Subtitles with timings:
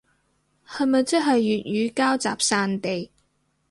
[0.67, 3.11] 係咪即係粵語膠集散地